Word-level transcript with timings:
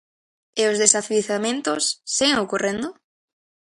E 0.61 0.63
os 0.71 0.79
desafiuzamentos, 0.83 1.83
seguen 2.15 2.41
ocorrendo? 2.45 2.87